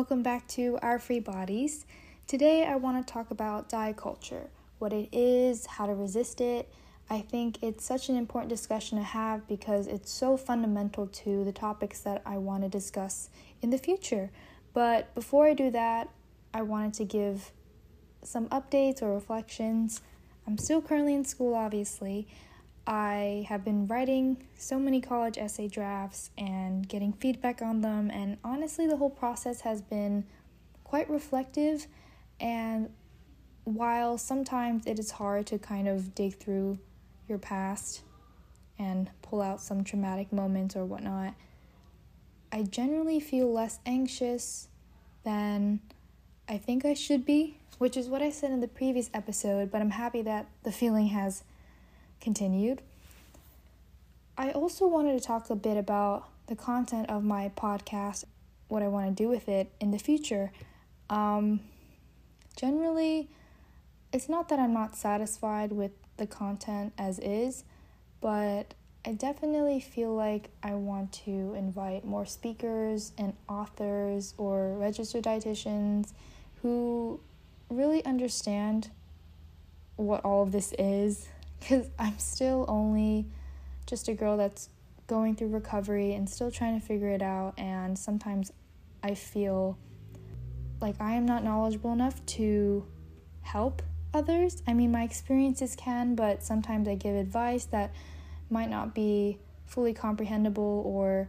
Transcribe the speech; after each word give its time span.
Welcome 0.00 0.22
back 0.22 0.48
to 0.48 0.78
Our 0.80 0.98
Free 0.98 1.20
Bodies. 1.20 1.84
Today 2.26 2.64
I 2.64 2.76
want 2.76 3.06
to 3.06 3.12
talk 3.12 3.30
about 3.30 3.68
diet 3.68 3.98
culture, 3.98 4.48
what 4.78 4.94
it 4.94 5.10
is, 5.12 5.66
how 5.66 5.84
to 5.84 5.92
resist 5.92 6.40
it. 6.40 6.72
I 7.10 7.20
think 7.20 7.62
it's 7.62 7.84
such 7.84 8.08
an 8.08 8.16
important 8.16 8.48
discussion 8.48 8.96
to 8.96 9.04
have 9.04 9.46
because 9.46 9.86
it's 9.86 10.10
so 10.10 10.38
fundamental 10.38 11.06
to 11.06 11.44
the 11.44 11.52
topics 11.52 12.00
that 12.00 12.22
I 12.24 12.38
want 12.38 12.62
to 12.62 12.70
discuss 12.70 13.28
in 13.60 13.68
the 13.68 13.76
future. 13.76 14.30
But 14.72 15.14
before 15.14 15.46
I 15.46 15.52
do 15.52 15.70
that, 15.72 16.08
I 16.54 16.62
wanted 16.62 16.94
to 16.94 17.04
give 17.04 17.52
some 18.22 18.48
updates 18.48 19.02
or 19.02 19.12
reflections. 19.12 20.00
I'm 20.46 20.56
still 20.56 20.80
currently 20.80 21.12
in 21.12 21.26
school, 21.26 21.54
obviously. 21.54 22.26
I 22.86 23.46
have 23.48 23.64
been 23.64 23.86
writing 23.86 24.46
so 24.56 24.78
many 24.78 25.00
college 25.00 25.38
essay 25.38 25.68
drafts 25.68 26.30
and 26.36 26.88
getting 26.88 27.12
feedback 27.12 27.62
on 27.62 27.82
them, 27.82 28.10
and 28.10 28.38
honestly, 28.42 28.86
the 28.86 28.96
whole 28.96 29.10
process 29.10 29.60
has 29.60 29.82
been 29.82 30.24
quite 30.84 31.08
reflective. 31.08 31.86
And 32.40 32.90
while 33.64 34.18
sometimes 34.18 34.86
it 34.86 34.98
is 34.98 35.12
hard 35.12 35.46
to 35.48 35.58
kind 35.58 35.86
of 35.86 36.14
dig 36.14 36.34
through 36.34 36.78
your 37.28 37.38
past 37.38 38.02
and 38.78 39.10
pull 39.22 39.42
out 39.42 39.60
some 39.60 39.84
traumatic 39.84 40.32
moments 40.32 40.74
or 40.74 40.84
whatnot, 40.84 41.34
I 42.50 42.62
generally 42.62 43.20
feel 43.20 43.52
less 43.52 43.78
anxious 43.86 44.68
than 45.22 45.80
I 46.48 46.58
think 46.58 46.84
I 46.84 46.94
should 46.94 47.24
be, 47.24 47.58
which 47.78 47.96
is 47.96 48.08
what 48.08 48.22
I 48.22 48.30
said 48.30 48.50
in 48.50 48.60
the 48.60 48.66
previous 48.66 49.10
episode, 49.14 49.70
but 49.70 49.80
I'm 49.80 49.90
happy 49.90 50.22
that 50.22 50.48
the 50.64 50.72
feeling 50.72 51.08
has 51.08 51.44
continued. 52.20 52.82
I 54.36 54.52
also 54.52 54.86
wanted 54.86 55.20
to 55.20 55.26
talk 55.26 55.50
a 55.50 55.56
bit 55.56 55.76
about 55.76 56.28
the 56.46 56.56
content 56.56 57.10
of 57.10 57.22
my 57.22 57.50
podcast, 57.56 58.24
what 58.68 58.82
I 58.82 58.88
want 58.88 59.14
to 59.14 59.22
do 59.22 59.28
with 59.28 59.48
it 59.48 59.70
in 59.80 59.90
the 59.90 59.98
future. 59.98 60.50
Um, 61.08 61.60
generally, 62.56 63.28
it's 64.12 64.28
not 64.28 64.48
that 64.48 64.58
I'm 64.58 64.72
not 64.72 64.96
satisfied 64.96 65.72
with 65.72 65.92
the 66.16 66.26
content 66.26 66.92
as 66.98 67.18
is, 67.18 67.64
but 68.20 68.74
I 69.04 69.12
definitely 69.12 69.80
feel 69.80 70.14
like 70.14 70.50
I 70.62 70.74
want 70.74 71.12
to 71.24 71.54
invite 71.56 72.04
more 72.04 72.26
speakers 72.26 73.12
and 73.16 73.34
authors 73.48 74.34
or 74.36 74.74
registered 74.74 75.24
dietitians 75.24 76.12
who 76.62 77.20
really 77.70 78.04
understand 78.04 78.90
what 79.96 80.24
all 80.24 80.42
of 80.42 80.52
this 80.52 80.74
is 80.78 81.28
because 81.60 81.88
I'm 81.98 82.18
still 82.18 82.64
only 82.68 83.26
just 83.86 84.08
a 84.08 84.14
girl 84.14 84.36
that's 84.36 84.70
going 85.06 85.36
through 85.36 85.48
recovery 85.48 86.14
and 86.14 86.28
still 86.28 86.50
trying 86.50 86.80
to 86.80 86.84
figure 86.84 87.08
it 87.08 87.22
out. 87.22 87.54
And 87.58 87.98
sometimes 87.98 88.52
I 89.02 89.14
feel 89.14 89.78
like 90.80 90.96
I 91.00 91.12
am 91.12 91.26
not 91.26 91.44
knowledgeable 91.44 91.92
enough 91.92 92.24
to 92.26 92.86
help 93.42 93.82
others. 94.14 94.62
I 94.66 94.72
mean, 94.72 94.90
my 94.90 95.02
experiences 95.02 95.76
can, 95.76 96.14
but 96.14 96.42
sometimes 96.42 96.88
I 96.88 96.94
give 96.94 97.14
advice 97.14 97.64
that 97.66 97.92
might 98.48 98.70
not 98.70 98.94
be 98.94 99.38
fully 99.66 99.92
comprehensible 99.92 100.82
or 100.84 101.28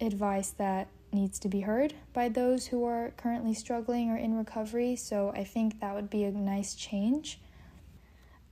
advice 0.00 0.50
that 0.50 0.88
needs 1.12 1.38
to 1.38 1.48
be 1.48 1.60
heard 1.60 1.94
by 2.12 2.28
those 2.28 2.66
who 2.66 2.84
are 2.84 3.12
currently 3.16 3.54
struggling 3.54 4.10
or 4.10 4.16
in 4.16 4.34
recovery. 4.34 4.96
So 4.96 5.32
I 5.34 5.44
think 5.44 5.80
that 5.80 5.94
would 5.94 6.10
be 6.10 6.24
a 6.24 6.30
nice 6.30 6.74
change. 6.74 7.38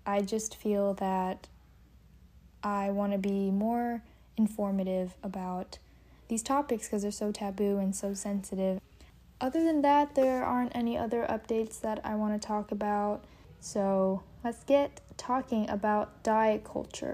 I 0.07 0.23
just 0.23 0.57
feel 0.57 0.95
that 0.95 1.49
I 2.63 2.91
want 2.91 3.13
to 3.13 3.19
be 3.19 3.51
more 3.51 4.03
informative 4.37 5.15
about 5.23 5.79
these 6.29 6.43
topics 6.43 6.87
because 6.87 7.03
they're 7.03 7.11
so 7.11 7.33
taboo 7.33 7.79
and 7.79 7.95
so 7.95 8.15
sensitive. 8.15 8.81
Other 9.41 9.65
than 9.65 9.83
that, 9.83 10.15
there 10.15 10.45
aren't 10.45 10.75
any 10.77 10.97
other 10.99 11.27
updates 11.29 11.81
that 11.81 12.01
I 12.05 12.15
want 12.15 12.41
to 12.41 12.47
talk 12.47 12.71
about. 12.71 13.25
So 13.59 14.23
let's 14.45 14.65
get 14.65 15.01
talking 15.17 15.69
about 15.69 16.23
diet 16.23 16.65
culture. 16.65 17.13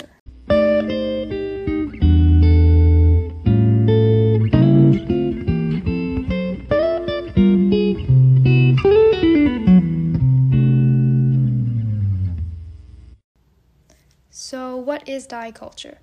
Is 15.27 15.31
diet 15.31 15.55
culture? 15.57 15.99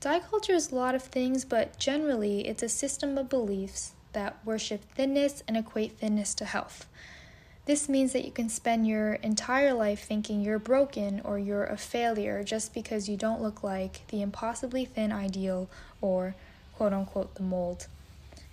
Diet 0.00 0.24
culture 0.30 0.54
is 0.54 0.72
a 0.72 0.74
lot 0.74 0.94
of 0.94 1.02
things, 1.02 1.44
but 1.44 1.78
generally, 1.78 2.48
it's 2.48 2.62
a 2.62 2.68
system 2.68 3.18
of 3.18 3.28
beliefs 3.28 3.92
that 4.14 4.38
worship 4.44 4.82
thinness 4.94 5.42
and 5.46 5.56
equate 5.56 5.98
thinness 5.98 6.34
to 6.34 6.44
health. 6.44 6.86
This 7.66 7.88
means 7.88 8.12
that 8.12 8.24
you 8.24 8.32
can 8.32 8.48
spend 8.48 8.88
your 8.88 9.14
entire 9.14 9.72
life 9.72 10.02
thinking 10.02 10.40
you're 10.40 10.58
broken 10.58 11.20
or 11.22 11.38
you're 11.38 11.64
a 11.64 11.76
failure 11.76 12.42
just 12.42 12.74
because 12.74 13.08
you 13.08 13.16
don't 13.16 13.42
look 13.42 13.62
like 13.62 14.06
the 14.08 14.22
impossibly 14.22 14.84
thin 14.84 15.12
ideal 15.12 15.68
or 16.00 16.34
quote 16.74 16.92
unquote 16.92 17.36
the 17.36 17.42
mold. 17.42 17.86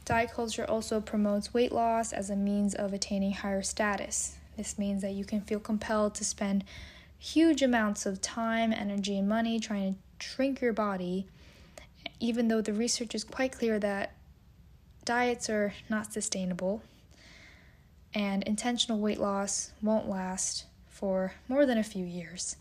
Diet 0.06 0.32
culture 0.32 0.70
also 0.70 1.02
promotes 1.02 1.54
weight 1.54 1.72
loss 1.72 2.14
as 2.14 2.30
a 2.30 2.36
means 2.36 2.76
of 2.76 2.94
attaining 2.94 3.34
higher 3.34 3.64
status. 3.64 4.36
This 4.58 4.78
means 4.78 5.02
that 5.02 5.14
you 5.14 5.26
can 5.26 5.42
feel 5.42 5.60
compelled 5.60 6.14
to 6.16 6.26
spend 6.26 6.64
huge 7.18 7.62
amounts 7.62 8.06
of 8.06 8.22
time, 8.22 8.72
energy, 8.72 9.18
and 9.18 9.28
money 9.28 9.60
trying 9.60 9.94
to 9.94 10.00
shrink 10.22 10.62
your 10.62 10.74
body, 10.74 11.28
even 12.20 12.48
though 12.48 12.62
the 12.62 12.74
research 12.74 13.16
is 13.16 13.24
quite 13.24 13.52
clear 13.52 13.80
that 13.80 14.14
diets 15.06 15.50
are 15.50 15.74
not 15.90 16.14
sustainable 16.14 16.82
and 18.14 18.44
intentional 18.44 19.00
weight 19.00 19.20
loss 19.20 19.72
won't 19.82 20.10
last 20.10 20.66
for 20.88 21.34
more 21.48 21.66
than 21.66 21.78
a 21.78 21.84
few 21.84 22.06
years. 22.06 22.56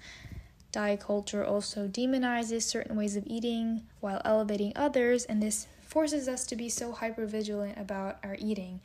Diet 0.71 1.01
culture 1.01 1.45
also 1.45 1.89
demonizes 1.89 2.63
certain 2.63 2.97
ways 2.97 3.17
of 3.17 3.27
eating 3.27 3.83
while 4.01 4.21
elevating 4.25 4.73
others, 4.77 5.25
and 5.25 5.43
this 5.43 5.67
forces 5.83 6.29
us 6.29 6.45
to 6.47 6.55
be 6.55 6.69
so 6.69 6.93
hyper 6.93 7.27
vigilant 7.27 7.79
about 7.79 8.19
our 8.23 8.37
eating 8.39 8.81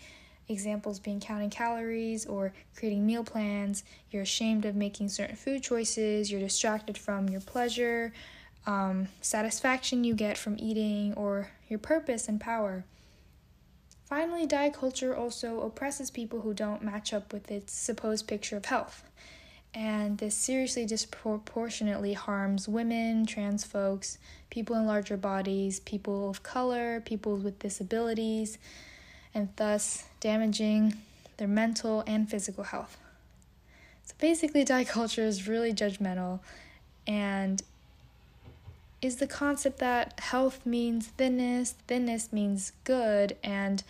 Examples 0.49 0.99
being 0.99 1.21
counting 1.21 1.49
calories 1.49 2.25
or 2.25 2.53
creating 2.75 3.05
meal 3.05 3.23
plans. 3.23 3.83
You're 4.11 4.23
ashamed 4.23 4.65
of 4.65 4.75
making 4.75 5.07
certain 5.09 5.37
food 5.37 5.63
choices. 5.63 6.29
You're 6.29 6.41
distracted 6.41 6.97
from 6.97 7.29
your 7.29 7.39
pleasure, 7.39 8.11
um, 8.65 9.07
satisfaction 9.21 10.03
you 10.03 10.13
get 10.13 10.37
from 10.37 10.55
eating, 10.57 11.13
or 11.15 11.49
your 11.67 11.79
purpose 11.79 12.27
and 12.27 12.39
power. 12.39 12.85
Finally, 14.05 14.45
diet 14.45 14.73
culture 14.73 15.15
also 15.15 15.61
oppresses 15.61 16.11
people 16.11 16.41
who 16.41 16.53
don't 16.53 16.83
match 16.83 17.13
up 17.13 17.33
with 17.33 17.49
its 17.49 17.73
supposed 17.73 18.27
picture 18.27 18.57
of 18.57 18.65
health. 18.65 19.03
And 19.73 20.19
this 20.19 20.35
seriously 20.35 20.85
disproportionately 20.85 22.13
harms 22.13 22.67
women, 22.67 23.25
trans 23.25 23.63
folks, 23.63 24.19
people 24.51 24.75
in 24.75 24.85
larger 24.85 25.17
bodies, 25.17 25.79
people 25.79 26.29
of 26.29 26.43
color, 26.43 27.01
people 27.01 27.37
with 27.37 27.57
disabilities 27.57 28.59
and 29.33 29.49
thus 29.55 30.03
damaging 30.19 30.93
their 31.37 31.47
mental 31.47 32.03
and 32.05 32.29
physical 32.29 32.65
health. 32.65 32.97
So 34.03 34.13
basically, 34.19 34.63
diet 34.63 34.89
culture 34.89 35.23
is 35.23 35.47
really 35.47 35.73
judgmental 35.73 36.39
and 37.07 37.63
is 39.03 39.17
the 39.17 39.27
concept 39.27 39.79
that 39.79 40.17
health 40.21 40.65
means 40.65 41.07
thinness, 41.07 41.75
thinness 41.87 42.31
means 42.31 42.71
good, 42.85 43.35
and 43.43 43.83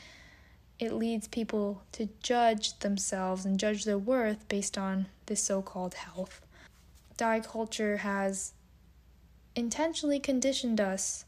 it 0.80 0.92
leads 0.92 1.28
people 1.28 1.84
to 1.92 2.10
judge 2.24 2.80
themselves 2.80 3.46
and 3.46 3.60
judge 3.60 3.86
their 3.86 3.98
worth 3.98 4.48
based 4.48 4.76
on 4.76 5.06
this 5.28 5.44
so 5.44 5.62
called 5.62 5.94
health. 5.94 6.42
Diet 7.16 7.48
culture 7.48 7.98
has 7.98 8.54
intentionally 9.56 10.20
conditioned 10.20 10.82
us 10.82 11.26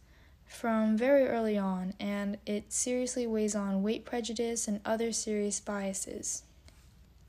from 0.47 0.97
very 0.97 1.27
early 1.27 1.57
on, 1.57 1.93
and 1.99 2.39
it 2.47 2.73
seriously 2.73 3.27
weighs 3.27 3.55
on 3.55 3.83
weight 3.83 4.03
prejudice 4.03 4.67
and 4.67 4.79
other 4.83 5.11
serious 5.11 5.59
biases. 5.59 6.41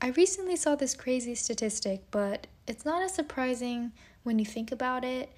I 0.01 0.07
recently 0.09 0.55
saw 0.55 0.75
this 0.75 0.95
crazy 0.95 1.35
statistic, 1.35 2.01
but 2.09 2.47
it's 2.67 2.83
not 2.83 3.03
as 3.03 3.13
surprising 3.13 3.91
when 4.23 4.39
you 4.39 4.45
think 4.45 4.71
about 4.71 5.03
it. 5.03 5.31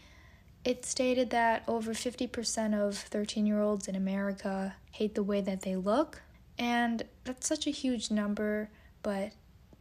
It 0.66 0.86
stated 0.86 1.30
that 1.30 1.64
over 1.68 1.94
50% 1.94 2.74
of 2.74 2.98
13 2.98 3.46
year 3.46 3.62
olds 3.62 3.88
in 3.88 3.96
America 3.96 4.76
hate 4.92 5.16
the 5.16 5.24
way 5.24 5.42
that 5.42 5.62
they 5.62 5.76
look, 5.76 6.22
and 6.58 7.04
that's 7.24 7.48
such 7.48 7.66
a 7.66 7.72
huge 7.72 8.12
number, 8.12 8.70
but 9.02 9.32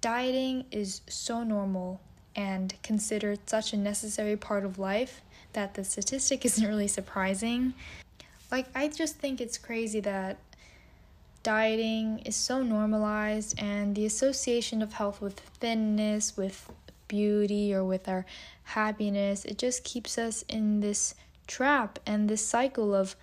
dieting 0.00 0.64
is 0.70 1.00
so 1.08 1.42
normal 1.42 2.00
and 2.36 2.80
considered 2.82 3.40
such 3.46 3.72
a 3.72 3.76
necessary 3.76 4.36
part 4.36 4.64
of 4.64 4.78
life 4.78 5.22
that 5.54 5.74
the 5.74 5.82
statistic 5.82 6.44
isn't 6.44 6.66
really 6.66 6.88
surprising. 6.88 7.74
Like, 8.50 8.66
I 8.74 8.88
just 8.88 9.16
think 9.16 9.40
it's 9.40 9.58
crazy 9.58 10.00
that 10.00 10.38
dieting 11.42 12.20
is 12.20 12.36
so 12.36 12.62
normalized 12.62 13.58
and 13.58 13.94
the 13.94 14.06
association 14.06 14.82
of 14.82 14.92
health 14.92 15.20
with 15.20 15.40
thinness, 15.40 16.36
with 16.36 16.70
beauty, 17.08 17.74
or 17.74 17.84
with 17.84 18.08
our 18.08 18.24
happiness, 18.62 19.44
it 19.44 19.58
just 19.58 19.84
keeps 19.84 20.18
us 20.18 20.44
in 20.48 20.80
this 20.80 21.14
trap 21.46 21.98
and 22.06 22.28
this 22.28 22.46
cycle 22.46 22.94
of 22.94 23.16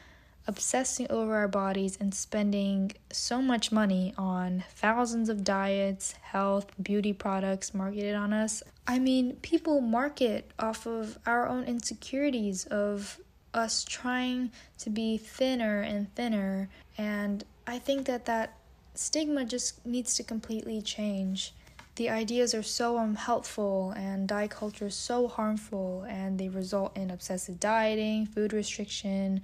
obsessing 0.47 1.07
over 1.09 1.35
our 1.35 1.47
bodies 1.47 1.97
and 1.99 2.13
spending 2.13 2.91
so 3.11 3.41
much 3.41 3.71
money 3.71 4.13
on 4.17 4.63
thousands 4.69 5.29
of 5.29 5.43
diets, 5.43 6.13
health, 6.21 6.67
beauty 6.81 7.13
products 7.13 7.73
marketed 7.73 8.15
on 8.15 8.31
us. 8.31 8.61
I 8.87 8.99
mean, 8.99 9.37
people 9.37 9.81
market 9.81 10.51
off 10.59 10.85
of 10.85 11.17
our 11.25 11.47
own 11.47 11.63
insecurities 11.63 12.65
of 12.65 13.19
us 13.53 13.83
trying 13.83 14.51
to 14.79 14.89
be 14.89 15.17
thinner 15.17 15.81
and 15.81 16.13
thinner, 16.13 16.69
and 16.97 17.43
I 17.65 17.79
think 17.79 18.05
that 18.05 18.25
that 18.25 18.57
stigma 18.93 19.45
just 19.45 19.83
needs 19.85 20.15
to 20.15 20.23
completely 20.23 20.81
change. 20.81 21.53
The 21.95 22.09
ideas 22.09 22.53
are 22.53 22.63
so 22.63 22.97
unhelpful, 22.97 23.91
and 23.95 24.27
diet 24.27 24.51
culture 24.51 24.87
is 24.87 24.95
so 24.95 25.29
harmful, 25.29 26.05
and 26.09 26.37
they 26.37 26.49
result 26.49 26.95
in 26.97 27.09
obsessive 27.09 27.57
dieting, 27.57 28.25
food 28.25 28.51
restriction, 28.51 29.41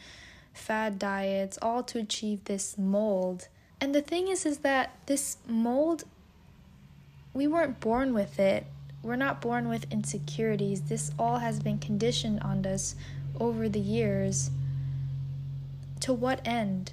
fad 0.54 1.00
diets, 1.00 1.58
all 1.62 1.82
to 1.84 2.00
achieve 2.00 2.44
this 2.44 2.78
mold. 2.78 3.48
And 3.80 3.96
the 3.96 4.02
thing 4.02 4.28
is, 4.28 4.46
is 4.46 4.60
that 4.60 4.98
this 5.06 5.38
mold, 5.48 6.04
we 7.34 7.48
weren't 7.48 7.80
born 7.80 8.14
with 8.14 8.38
it. 8.38 8.66
We're 9.02 9.16
not 9.16 9.40
born 9.40 9.70
with 9.70 9.90
insecurities. 9.90 10.82
This 10.82 11.12
all 11.18 11.38
has 11.38 11.62
been 11.62 11.80
conditioned 11.80 12.42
on 12.42 12.66
us 12.66 12.96
over 13.40 13.70
the 13.70 13.80
years. 13.80 14.52
To 16.02 16.14
what 16.14 16.46
end? 16.46 16.92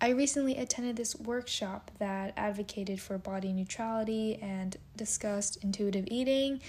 I 0.00 0.10
recently 0.10 0.56
attended 0.56 0.96
this 0.96 1.14
workshop 1.16 1.90
that 1.98 2.32
advocated 2.36 3.00
for 3.00 3.18
body 3.18 3.52
neutrality 3.52 4.38
and 4.40 4.76
discussed 4.96 5.62
intuitive 5.62 6.06
eating 6.08 6.60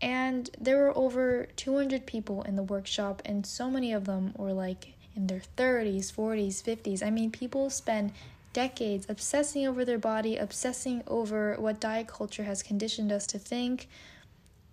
and 0.00 0.48
there 0.58 0.78
were 0.78 0.96
over 0.96 1.46
200 1.56 2.06
people 2.06 2.42
in 2.42 2.56
the 2.56 2.62
workshop, 2.62 3.20
and 3.24 3.44
so 3.44 3.70
many 3.70 3.92
of 3.92 4.06
them 4.06 4.32
were 4.36 4.52
like 4.52 4.94
in 5.14 5.26
their 5.26 5.42
30s, 5.56 6.12
40s, 6.12 6.62
50s. 6.62 7.02
I 7.06 7.10
mean, 7.10 7.30
people 7.30 7.68
spend 7.68 8.12
decades 8.52 9.06
obsessing 9.08 9.66
over 9.66 9.84
their 9.84 9.98
body, 9.98 10.36
obsessing 10.36 11.02
over 11.06 11.54
what 11.58 11.80
diet 11.80 12.08
culture 12.08 12.44
has 12.44 12.62
conditioned 12.62 13.12
us 13.12 13.26
to 13.26 13.38
think. 13.38 13.88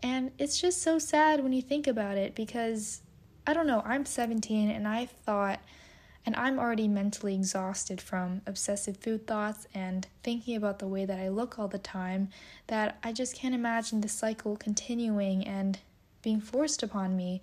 And 0.01 0.31
it's 0.37 0.61
just 0.61 0.81
so 0.81 0.97
sad 0.97 1.43
when 1.43 1.53
you 1.53 1.61
think 1.61 1.87
about 1.87 2.17
it 2.17 2.33
because 2.33 3.01
I 3.45 3.53
don't 3.53 3.67
know, 3.67 3.81
I'm 3.85 4.05
17 4.05 4.69
and 4.69 4.87
I 4.87 5.07
thought 5.07 5.59
and 6.27 6.35
I'm 6.35 6.59
already 6.59 6.89
mentally 6.89 7.35
exhausted 7.35 8.01
from 8.01 8.41
obsessive 8.45 8.97
food 8.97 9.25
thoughts 9.25 9.65
and 9.73 10.05
thinking 10.23 10.57
about 10.57 10.79
the 10.79 10.85
way 10.85 11.05
that 11.05 11.17
I 11.17 11.29
look 11.29 11.57
all 11.57 11.69
the 11.69 11.77
time 11.77 12.27
that 12.67 12.97
I 13.01 13.13
just 13.13 13.33
can't 13.33 13.55
imagine 13.55 14.01
the 14.01 14.09
cycle 14.09 14.57
continuing 14.57 15.47
and 15.47 15.79
being 16.21 16.41
forced 16.41 16.83
upon 16.83 17.15
me. 17.15 17.39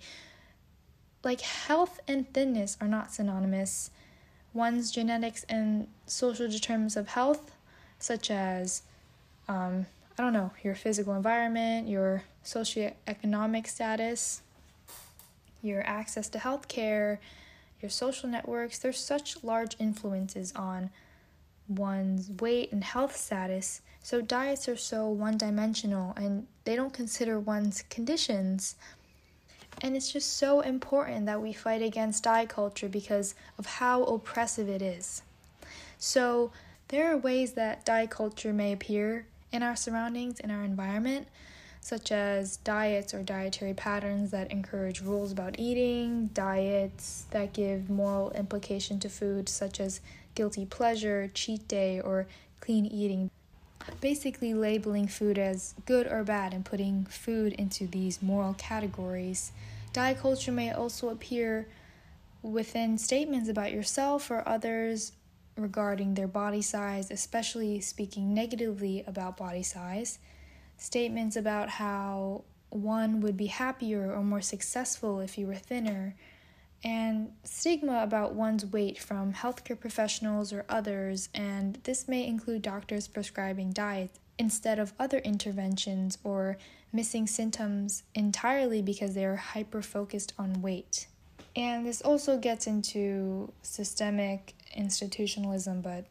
Like, 1.23 1.41
health 1.41 1.99
and 2.07 2.31
thinness 2.31 2.77
are 2.79 2.87
not 2.87 3.11
synonymous. 3.11 3.89
One's 4.53 4.91
genetics 4.91 5.45
and 5.49 5.87
social 6.05 6.47
determinants 6.47 6.95
of 6.95 7.07
health, 7.07 7.53
such 7.97 8.29
as, 8.29 8.83
um, 9.47 9.87
I 10.15 10.21
don't 10.21 10.33
know, 10.33 10.51
your 10.63 10.75
physical 10.75 11.15
environment, 11.15 11.87
your 11.87 12.21
socioeconomic 12.45 13.65
status, 13.65 14.43
your 15.63 15.81
access 15.87 16.29
to 16.29 16.37
health 16.37 16.67
care 16.67 17.19
your 17.81 17.89
social 17.89 18.29
networks, 18.29 18.79
there's 18.79 18.99
such 18.99 19.43
large 19.43 19.75
influences 19.79 20.53
on 20.55 20.89
one's 21.67 22.29
weight 22.39 22.71
and 22.71 22.83
health 22.83 23.15
status. 23.15 23.81
So 24.03 24.21
diets 24.21 24.67
are 24.69 24.75
so 24.75 25.07
one 25.09 25.37
dimensional 25.37 26.13
and 26.15 26.47
they 26.63 26.75
don't 26.75 26.93
consider 26.93 27.39
one's 27.39 27.83
conditions. 27.89 28.75
And 29.81 29.95
it's 29.95 30.11
just 30.11 30.37
so 30.37 30.61
important 30.61 31.25
that 31.25 31.41
we 31.41 31.53
fight 31.53 31.81
against 31.81 32.23
diet 32.23 32.49
culture 32.49 32.87
because 32.87 33.35
of 33.57 33.65
how 33.65 34.03
oppressive 34.03 34.69
it 34.69 34.81
is. 34.81 35.21
So, 35.97 36.51
there 36.89 37.11
are 37.11 37.17
ways 37.17 37.53
that 37.53 37.83
diet 37.83 38.11
culture 38.11 38.53
may 38.53 38.71
appear 38.71 39.25
in 39.51 39.63
our 39.63 39.75
surroundings, 39.75 40.39
in 40.39 40.51
our 40.51 40.63
environment, 40.63 41.27
such 41.85 42.11
as 42.11 42.57
diets 42.57 43.13
or 43.13 43.21
dietary 43.21 43.75
patterns 43.75 44.31
that 44.31 44.49
encourage 44.51 45.01
rules 45.01 45.31
about 45.31 45.59
eating, 45.59 46.31
diets 46.33 47.25
that 47.29 47.53
give 47.53 47.91
moral 47.91 48.31
implication 48.31 48.99
to 48.99 49.07
food, 49.07 49.47
such 49.47 49.79
as 49.79 50.01
guilty 50.33 50.65
pleasure, 50.65 51.29
cheat 51.35 51.67
day, 51.67 52.01
or 52.01 52.25
clean 52.59 52.87
eating. 52.87 53.29
Basically, 54.01 54.51
labeling 54.51 55.07
food 55.07 55.37
as 55.37 55.75
good 55.85 56.07
or 56.07 56.23
bad 56.23 56.55
and 56.55 56.65
putting 56.65 57.05
food 57.05 57.53
into 57.53 57.85
these 57.85 58.19
moral 58.19 58.55
categories. 58.55 59.51
Diet 59.93 60.17
culture 60.17 60.51
may 60.51 60.71
also 60.71 61.09
appear 61.09 61.67
within 62.41 62.97
statements 62.97 63.47
about 63.47 63.71
yourself 63.71 64.31
or 64.31 64.41
others 64.49 65.11
regarding 65.55 66.15
their 66.15 66.27
body 66.27 66.63
size, 66.63 67.11
especially 67.11 67.79
speaking 67.79 68.33
negatively 68.33 69.03
about 69.05 69.37
body 69.37 69.61
size 69.61 70.17
statements 70.77 71.35
about 71.35 71.69
how 71.69 72.43
one 72.69 73.21
would 73.21 73.37
be 73.37 73.47
happier 73.47 74.11
or 74.11 74.23
more 74.23 74.41
successful 74.41 75.19
if 75.19 75.37
you 75.37 75.47
were 75.47 75.55
thinner, 75.55 76.15
and 76.83 77.31
stigma 77.43 78.03
about 78.03 78.35
one's 78.35 78.65
weight 78.65 78.99
from 78.99 79.33
healthcare 79.33 79.79
professionals 79.79 80.53
or 80.53 80.65
others, 80.69 81.29
and 81.33 81.79
this 81.83 82.07
may 82.07 82.27
include 82.27 82.61
doctors 82.61 83.07
prescribing 83.07 83.71
diets 83.71 84.19
instead 84.37 84.77
of 84.77 84.93
other 84.99 85.19
interventions 85.19 86.17
or 86.23 86.57
missing 86.91 87.25
symptoms 87.25 88.03
entirely 88.13 88.81
because 88.81 89.15
they 89.15 89.25
are 89.25 89.35
hyper 89.35 89.81
focused 89.81 90.33
on 90.37 90.61
weight. 90.61 91.07
And 91.55 91.85
this 91.85 92.01
also 92.01 92.37
gets 92.37 92.67
into 92.67 93.51
systemic 93.61 94.53
institutionalism, 94.75 95.81
but 95.81 96.05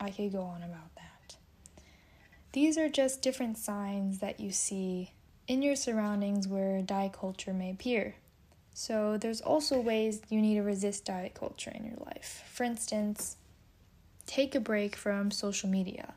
I 0.00 0.10
could 0.10 0.32
go 0.32 0.42
on 0.42 0.62
about 0.62 0.94
that. 0.94 0.97
These 2.52 2.78
are 2.78 2.88
just 2.88 3.22
different 3.22 3.58
signs 3.58 4.18
that 4.18 4.40
you 4.40 4.50
see 4.50 5.12
in 5.46 5.62
your 5.62 5.76
surroundings 5.76 6.48
where 6.48 6.82
diet 6.82 7.12
culture 7.12 7.52
may 7.52 7.70
appear. 7.70 8.16
So, 8.72 9.16
there's 9.16 9.40
also 9.40 9.80
ways 9.80 10.22
you 10.28 10.40
need 10.40 10.54
to 10.54 10.62
resist 10.62 11.04
diet 11.04 11.34
culture 11.34 11.72
in 11.74 11.84
your 11.84 11.98
life. 12.06 12.44
For 12.52 12.62
instance, 12.62 13.36
take 14.26 14.54
a 14.54 14.60
break 14.60 14.94
from 14.94 15.30
social 15.30 15.68
media. 15.68 16.14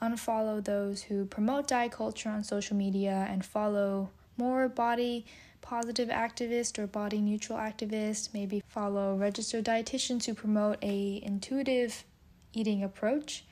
Unfollow 0.00 0.62
those 0.62 1.02
who 1.02 1.24
promote 1.24 1.66
diet 1.66 1.92
culture 1.92 2.28
on 2.28 2.44
social 2.44 2.76
media 2.76 3.26
and 3.28 3.44
follow 3.44 4.10
more 4.36 4.68
body 4.68 5.26
positive 5.62 6.08
activists 6.08 6.78
or 6.78 6.86
body 6.86 7.20
neutral 7.20 7.58
activists. 7.58 8.32
Maybe 8.32 8.62
follow 8.68 9.16
registered 9.16 9.64
dietitians 9.64 10.26
who 10.26 10.34
promote 10.34 10.78
a 10.82 11.20
intuitive 11.24 12.04
eating 12.52 12.84
approach. 12.84 13.44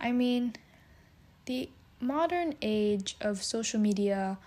I 0.00 0.12
mean, 0.12 0.54
the 1.46 1.68
modern 2.00 2.54
age 2.62 3.16
of 3.20 3.42
social 3.42 3.80
media, 3.80 4.38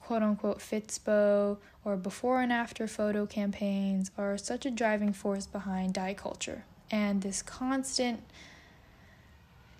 quote 0.00 0.22
unquote, 0.22 0.58
Fitspo, 0.58 1.58
or 1.84 1.96
before 1.96 2.40
and 2.40 2.52
after 2.52 2.86
photo 2.86 3.26
campaigns 3.26 4.10
are 4.16 4.38
such 4.38 4.66
a 4.66 4.70
driving 4.70 5.12
force 5.12 5.46
behind 5.46 5.94
diet 5.94 6.18
culture. 6.18 6.64
And 6.90 7.22
this 7.22 7.42
constant 7.42 8.22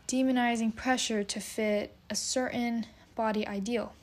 demonizing 0.09 0.75
pressure 0.75 1.23
to 1.23 1.41
fit 1.41 1.95
a 2.11 2.15
certain 2.15 2.87
body 3.15 3.47
ideal. 3.47 3.95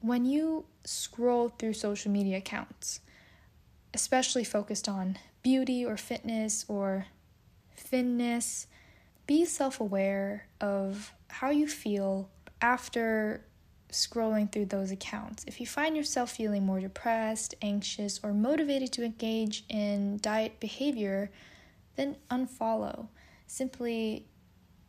When 0.00 0.24
you 0.24 0.64
scroll 0.84 1.48
through 1.48 1.72
social 1.72 2.10
media 2.12 2.38
accounts, 2.38 3.00
especially 3.94 4.44
focused 4.44 4.88
on 4.88 5.18
beauty 5.42 5.84
or 5.84 5.96
fitness 5.96 6.64
or 6.68 7.06
thinness, 7.76 8.66
be 9.26 9.44
self 9.44 9.80
aware 9.80 10.46
of 10.60 11.12
how 11.28 11.50
you 11.50 11.68
feel 11.68 12.28
after 12.60 13.42
scrolling 13.90 14.50
through 14.50 14.66
those 14.66 14.90
accounts. 14.90 15.44
If 15.46 15.60
you 15.60 15.66
find 15.66 15.96
yourself 15.96 16.30
feeling 16.30 16.66
more 16.66 16.80
depressed, 16.80 17.54
anxious, 17.62 18.20
or 18.22 18.32
motivated 18.32 18.92
to 18.92 19.04
engage 19.04 19.64
in 19.68 20.18
diet 20.18 20.60
behavior, 20.60 21.30
then 21.96 22.16
unfollow. 22.30 23.08
Simply 23.46 24.26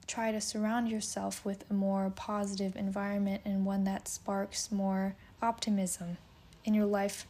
try 0.07 0.31
to 0.31 0.41
surround 0.41 0.89
yourself 0.89 1.45
with 1.45 1.69
a 1.69 1.73
more 1.73 2.11
positive 2.15 2.75
environment 2.75 3.41
and 3.45 3.65
one 3.65 3.83
that 3.83 4.07
sparks 4.07 4.71
more 4.71 5.15
optimism 5.41 6.17
in 6.65 6.73
your 6.73 6.85
life 6.85 7.27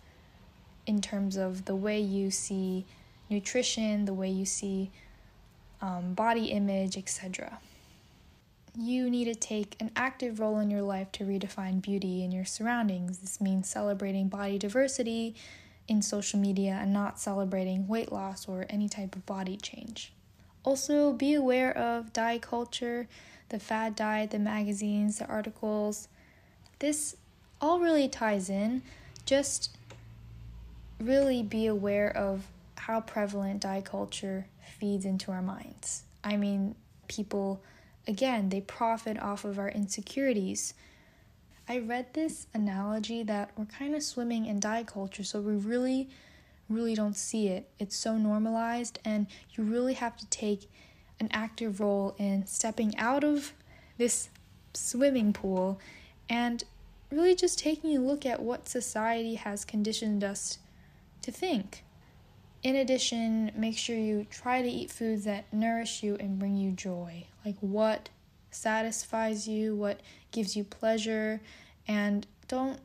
in 0.87 1.01
terms 1.01 1.35
of 1.35 1.65
the 1.65 1.75
way 1.75 1.99
you 1.99 2.31
see 2.31 2.85
nutrition, 3.29 4.05
the 4.05 4.13
way 4.13 4.29
you 4.29 4.45
see 4.45 4.89
um, 5.81 6.13
body 6.13 6.45
image, 6.45 6.97
etc 6.97 7.59
you 8.77 9.09
need 9.09 9.25
to 9.25 9.35
take 9.35 9.75
an 9.79 9.91
active 9.95 10.39
role 10.39 10.59
in 10.59 10.69
your 10.69 10.81
life 10.81 11.11
to 11.13 11.23
redefine 11.23 11.81
beauty 11.81 12.23
in 12.23 12.31
your 12.31 12.45
surroundings. 12.45 13.19
This 13.19 13.41
means 13.41 13.69
celebrating 13.69 14.27
body 14.27 14.57
diversity 14.57 15.35
in 15.87 16.01
social 16.01 16.39
media 16.39 16.77
and 16.81 16.93
not 16.93 17.19
celebrating 17.19 17.87
weight 17.87 18.11
loss 18.11 18.47
or 18.47 18.65
any 18.69 18.87
type 18.87 19.15
of 19.15 19.25
body 19.25 19.57
change. 19.57 20.13
Also, 20.63 21.13
be 21.13 21.33
aware 21.33 21.75
of 21.75 22.13
diet 22.13 22.41
culture, 22.41 23.07
the 23.49 23.59
fad 23.59 23.95
diet, 23.95 24.31
the 24.31 24.39
magazines, 24.39 25.17
the 25.17 25.25
articles. 25.25 26.07
This 26.79 27.15
all 27.61 27.79
really 27.79 28.07
ties 28.07 28.49
in. 28.49 28.81
Just 29.25 29.75
really 30.99 31.41
be 31.41 31.65
aware 31.65 32.15
of 32.15 32.45
how 32.75 33.01
prevalent 33.01 33.61
diet 33.61 33.85
culture 33.85 34.45
feeds 34.79 35.05
into 35.05 35.31
our 35.31 35.41
minds. 35.41 36.03
I 36.23 36.37
mean, 36.37 36.75
people, 37.07 37.61
again, 38.09 38.49
they 38.49 38.59
profit 38.59 39.21
off 39.21 39.45
of 39.45 39.59
our 39.59 39.69
insecurities. 39.69 40.73
I 41.69 41.77
read 41.77 42.13
this 42.13 42.47
analogy 42.55 43.21
that 43.23 43.51
we're 43.55 43.65
kind 43.65 43.93
of 43.93 44.01
swimming 44.01 44.47
in 44.47 44.59
diet 44.59 44.87
culture, 44.87 45.23
so 45.23 45.39
we 45.39 45.53
really, 45.53 46.09
really 46.67 46.95
don't 46.95 47.15
see 47.15 47.49
it. 47.49 47.69
It's 47.77 47.95
so 47.95 48.17
normalized, 48.17 48.97
and 49.05 49.27
you 49.53 49.63
really 49.63 49.93
have 49.93 50.17
to 50.17 50.25
take 50.27 50.67
an 51.19 51.29
active 51.31 51.79
role 51.79 52.15
in 52.17 52.47
stepping 52.47 52.97
out 52.97 53.23
of 53.23 53.53
this 53.99 54.29
swimming 54.73 55.31
pool 55.31 55.79
and 56.29 56.63
really 57.11 57.35
just 57.35 57.59
taking 57.59 57.95
a 57.95 57.99
look 57.99 58.25
at 58.25 58.41
what 58.41 58.67
society 58.67 59.35
has 59.35 59.65
conditioned 59.65 60.23
us 60.23 60.57
to 61.21 61.31
think. 61.31 61.83
In 62.61 62.75
addition, 62.75 63.51
make 63.55 63.77
sure 63.77 63.95
you 63.95 64.27
try 64.29 64.61
to 64.61 64.67
eat 64.67 64.91
foods 64.91 65.23
that 65.23 65.51
nourish 65.53 66.03
you 66.03 66.17
and 66.19 66.37
bring 66.37 66.57
you 66.57 66.71
joy. 66.71 67.25
Like 67.45 67.55
what 67.61 68.09
satisfies 68.51 69.47
you, 69.47 69.75
what 69.75 70.01
gives 70.31 70.57
you 70.57 70.63
pleasure, 70.65 71.39
and 71.87 72.27
don't 72.47 72.79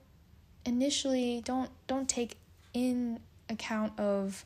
initially 0.64 1.43
don't 1.45 1.71
don't 1.87 2.09
take 2.09 2.37
in 2.73 3.21
account 3.49 3.99
of 3.99 4.45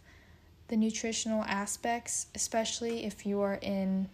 the 0.69 0.77
nutritional 0.77 1.45
aspects, 1.45 2.27
especially 2.35 3.05
if 3.05 3.27
you 3.27 3.41
are 3.41 3.59
in 3.61 4.09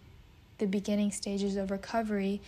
the 0.57 0.65
beginning 0.65 1.11
stages 1.11 1.55
of 1.55 1.71
recovery. 1.71 2.41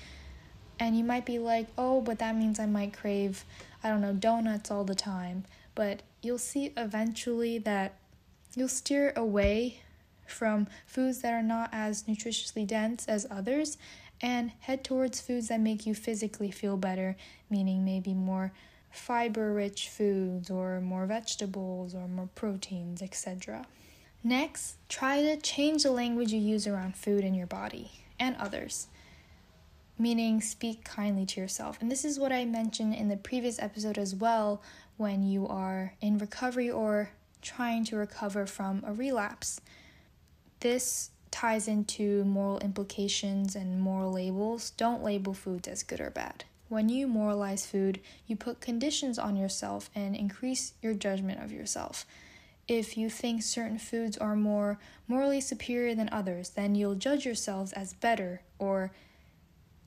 And 0.80 0.96
you 0.98 1.04
might 1.04 1.26
be 1.26 1.40
like, 1.40 1.68
oh, 1.78 2.02
but 2.02 2.20
that 2.20 2.36
means 2.36 2.60
I 2.60 2.68
might 2.68 2.94
crave, 2.94 3.44
I 3.84 3.90
don't 3.90 4.02
know, 4.02 4.14
donuts 4.14 4.70
all 4.70 4.84
the 4.84 4.96
time. 4.96 5.46
But 5.74 6.04
you'll 6.22 6.38
see 6.38 6.72
eventually 6.78 7.58
that 7.60 7.96
you'll 8.58 8.68
steer 8.68 9.14
away 9.16 9.82
from 10.26 10.68
foods 10.88 11.22
that 11.22 11.32
are 11.32 11.44
not 11.44 11.70
as 11.72 12.04
nutritiously 12.04 12.66
dense 12.66 13.08
as 13.08 13.28
others 13.30 13.78
and 14.20 14.52
head 14.62 14.84
towards 14.84 15.22
foods 15.22 15.48
that 15.48 15.60
make 15.60 15.86
you 15.86 15.94
physically 15.94 16.50
feel 16.50 16.76
better, 16.76 17.16
meaning 17.52 17.86
maybe 17.86 18.16
more 18.16 18.52
fiber 18.90 19.54
rich 19.54 19.90
foods 19.90 20.50
or 20.50 20.82
more 20.82 21.06
vegetables 21.06 21.94
or 21.94 22.08
more 22.08 22.30
proteins, 22.34 23.04
etc. 23.04 23.66
Next, 24.24 24.78
try 24.90 25.22
to 25.22 25.38
change 25.38 25.84
the 25.84 25.92
language 25.92 26.34
you 26.34 26.40
use 26.40 26.66
around 26.66 26.96
food 26.96 27.24
in 27.24 27.36
your 27.36 27.46
body 27.46 27.92
and 28.20 28.36
others, 28.38 28.88
meaning 30.00 30.42
speak 30.42 30.84
kindly 30.84 31.28
to 31.28 31.40
yourself. 31.40 31.78
And 31.80 31.92
this 31.92 32.04
is 32.04 32.18
what 32.18 32.32
I 32.32 32.44
mentioned 32.44 32.96
in 32.96 33.08
the 33.08 33.18
previous 33.18 33.60
episode 33.60 34.00
as 34.00 34.16
well 34.16 34.64
when 34.98 35.22
you 35.22 35.48
are 35.48 35.94
in 36.02 36.18
recovery 36.18 36.72
or 36.72 37.12
trying 37.48 37.86
to 37.86 37.96
recover 37.96 38.46
from 38.46 38.84
a 38.86 38.94
relapse. 38.94 39.62
This 40.60 41.12
ties 41.32 41.68
into 41.68 42.24
moral 42.26 42.60
implications 42.60 43.56
and 43.56 43.80
moral 43.80 44.12
labels. 44.12 44.72
Don't 44.72 45.04
label 45.04 45.34
foods 45.34 45.68
as 45.68 45.84
good 45.84 46.02
or 46.02 46.10
bad. 46.10 46.44
When 46.68 46.90
you 46.90 47.08
moralize 47.08 47.66
food, 47.66 48.02
you 48.28 48.36
put 48.36 48.60
conditions 48.60 49.18
on 49.18 49.38
yourself 49.38 49.90
and 49.96 50.16
increase 50.16 50.74
your 50.82 50.94
judgment 50.94 51.42
of 51.42 51.52
yourself. 51.52 52.06
If 52.68 52.98
you 52.98 53.10
think 53.10 53.44
certain 53.44 53.80
foods 53.80 54.18
are 54.18 54.36
more 54.36 54.78
morally 55.08 55.40
superior 55.40 55.96
than 55.96 56.10
others, 56.12 56.50
then 56.50 56.76
you'll 56.76 56.96
judge 56.96 57.26
yourselves 57.26 57.72
as 57.72 57.94
better 57.94 58.42
or 58.60 58.92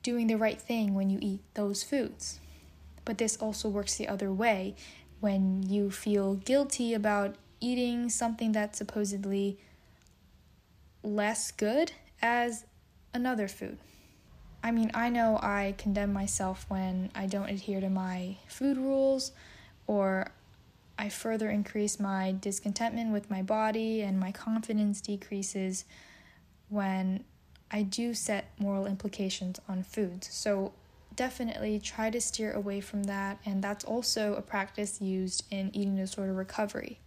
doing 0.02 0.28
the 0.28 0.38
right 0.38 0.60
thing 0.60 0.94
when 0.94 1.10
you 1.10 1.18
eat 1.20 1.40
those 1.52 1.82
foods. 1.82 2.40
But 3.04 3.18
this 3.18 3.36
also 3.36 3.68
works 3.68 3.96
the 3.96 4.08
other 4.08 4.32
way 4.32 4.74
when 5.20 5.62
you 5.62 5.90
feel 5.90 6.34
guilty 6.36 6.94
about 6.94 7.36
eating 7.60 8.08
something 8.08 8.52
that's 8.52 8.78
supposedly 8.78 9.58
less 11.02 11.50
good 11.50 11.92
as 12.22 12.64
another 13.14 13.48
food. 13.48 13.78
I 14.62 14.70
mean, 14.70 14.90
I 14.92 15.08
know 15.08 15.38
I 15.42 15.74
condemn 15.78 16.12
myself 16.12 16.66
when 16.68 17.10
I 17.14 17.26
don't 17.26 17.48
adhere 17.48 17.80
to 17.80 17.88
my 17.88 18.36
food 18.46 18.76
rules 18.76 19.32
or 19.86 20.32
I 20.98 21.08
further 21.08 21.48
increase 21.48 21.98
my 21.98 22.36
discontentment 22.40 23.10
with 23.10 23.30
my 23.30 23.40
body 23.40 24.02
and 24.02 24.20
my 24.20 24.32
confidence 24.32 25.00
decreases 25.00 25.86
when 26.68 27.24
I 27.70 27.82
do 27.82 28.12
set 28.12 28.50
moral 28.58 28.86
implications 28.86 29.58
on 29.66 29.82
foods. 29.82 30.28
So 30.30 30.72
definitely 31.16 31.78
try 31.78 32.10
to 32.10 32.20
steer 32.20 32.52
away 32.52 32.80
from 32.80 33.04
that, 33.04 33.38
and 33.46 33.62
that's 33.62 33.84
also 33.84 34.34
a 34.34 34.42
practice 34.42 35.00
used 35.00 35.44
in 35.50 35.70
eating 35.74 35.96
disorder 35.96 36.34
recovery. 36.34 36.98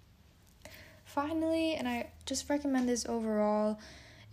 Finally, 1.14 1.76
and 1.76 1.88
I 1.88 2.08
just 2.26 2.50
recommend 2.50 2.90
this 2.90 3.06
overall, 3.06 3.80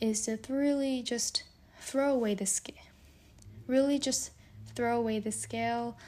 is 0.01 0.23
to 0.23 0.39
really 0.49 1.03
just 1.03 1.43
throw 1.79 2.15
away 2.15 2.35
the 2.35 2.47
scale. 2.47 2.75
Really 3.67 3.99
just 3.99 4.31
throw 4.75 4.97
away 4.97 5.19
the 5.19 5.31
scale. 5.31 5.99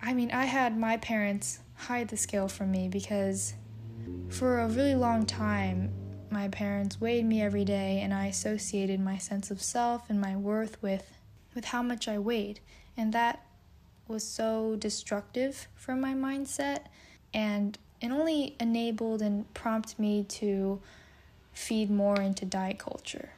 I 0.00 0.14
mean, 0.14 0.30
I 0.30 0.44
had 0.44 0.78
my 0.78 0.98
parents 0.98 1.58
hide 1.74 2.10
the 2.10 2.16
scale 2.16 2.46
from 2.46 2.70
me 2.70 2.86
because 2.86 3.54
for 4.28 4.60
a 4.60 4.68
really 4.68 4.94
long 4.94 5.26
time, 5.26 5.92
my 6.30 6.46
parents 6.46 7.00
weighed 7.00 7.24
me 7.24 7.42
every 7.42 7.64
day 7.64 8.02
and 8.04 8.14
I 8.14 8.26
associated 8.26 9.00
my 9.00 9.18
sense 9.18 9.50
of 9.50 9.60
self 9.60 10.08
and 10.08 10.20
my 10.20 10.36
worth 10.36 10.80
with 10.80 11.10
with 11.56 11.64
how 11.64 11.82
much 11.82 12.06
I 12.06 12.20
weighed. 12.20 12.60
And 12.96 13.12
that 13.12 13.44
was 14.06 14.22
so 14.22 14.76
destructive 14.76 15.66
for 15.74 15.96
my 15.96 16.14
mindset 16.14 16.82
and 17.32 17.76
it 18.04 18.10
only 18.10 18.54
enabled 18.60 19.22
and 19.22 19.52
prompted 19.54 19.98
me 19.98 20.24
to 20.24 20.78
feed 21.54 21.90
more 21.90 22.20
into 22.20 22.44
diet 22.44 22.78
culture. 22.78 23.30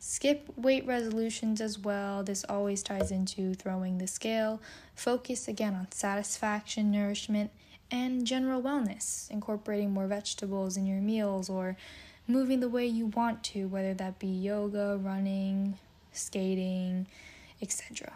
Skip 0.00 0.48
weight 0.56 0.84
resolutions 0.84 1.60
as 1.60 1.78
well. 1.78 2.24
This 2.24 2.44
always 2.48 2.82
ties 2.82 3.12
into 3.12 3.54
throwing 3.54 3.98
the 3.98 4.08
scale. 4.08 4.60
Focus 4.96 5.46
again 5.46 5.76
on 5.76 5.92
satisfaction, 5.92 6.90
nourishment, 6.90 7.52
and 7.88 8.26
general 8.26 8.60
wellness, 8.60 9.30
incorporating 9.30 9.92
more 9.92 10.08
vegetables 10.08 10.76
in 10.76 10.86
your 10.86 11.00
meals 11.00 11.48
or 11.48 11.76
moving 12.26 12.58
the 12.58 12.68
way 12.68 12.84
you 12.84 13.06
want 13.06 13.44
to, 13.44 13.68
whether 13.68 13.94
that 13.94 14.18
be 14.18 14.26
yoga, 14.26 14.98
running, 15.00 15.78
skating, 16.12 17.06
etc. 17.62 18.12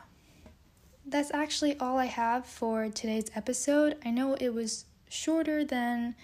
That's 1.06 1.32
actually 1.32 1.78
all 1.78 1.98
I 1.98 2.06
have 2.06 2.46
for 2.46 2.88
today's 2.88 3.30
episode. 3.36 3.96
I 4.04 4.10
know 4.10 4.34
it 4.34 4.52
was 4.52 4.84
shorter 5.08 5.64
than 5.64 6.14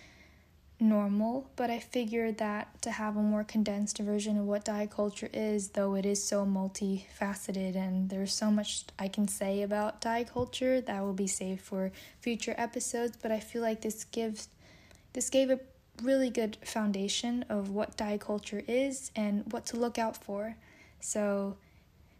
normal, 0.80 1.48
but 1.56 1.70
I 1.70 1.78
figured 1.78 2.38
that 2.38 2.82
to 2.82 2.90
have 2.90 3.16
a 3.16 3.22
more 3.22 3.44
condensed 3.44 3.98
version 3.98 4.38
of 4.38 4.46
what 4.46 4.64
diet 4.64 4.90
culture 4.90 5.30
is, 5.32 5.70
though 5.70 5.94
it 5.94 6.04
is 6.04 6.22
so 6.22 6.44
multifaceted 6.44 7.76
and 7.76 8.10
there's 8.10 8.34
so 8.34 8.50
much 8.50 8.84
I 8.98 9.08
can 9.08 9.28
say 9.28 9.62
about 9.62 10.00
diet 10.00 10.32
culture, 10.32 10.80
that 10.80 11.02
will 11.02 11.12
be 11.12 11.26
saved 11.26 11.60
for 11.60 11.92
future 12.20 12.54
episodes, 12.58 13.16
but 13.20 13.30
I 13.32 13.40
feel 13.40 13.62
like 13.62 13.80
this 13.80 14.04
gives 14.04 14.48
this 15.12 15.30
gave 15.30 15.50
a 15.50 15.60
really 16.02 16.28
good 16.28 16.56
foundation 16.64 17.44
of 17.48 17.70
what 17.70 17.96
diet 17.96 18.20
culture 18.20 18.64
is 18.66 19.12
and 19.14 19.44
what 19.52 19.64
to 19.66 19.76
look 19.76 19.96
out 19.96 20.16
for. 20.16 20.56
So, 21.00 21.56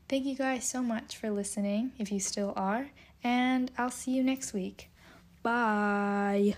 thank 0.09 0.25
you 0.27 0.37
guys 0.37 0.65
so 0.65 0.81
much 0.81 1.17
for 1.17 1.31
listening 1.31 1.93
if 1.99 2.13
you 2.13 2.21
still 2.21 2.53
are, 2.57 2.91
and 3.25 3.71
I'll 3.77 3.91
see 3.91 4.13
you 4.13 4.23
next 4.23 4.53
week. 4.53 4.91
Bye. 5.45 6.57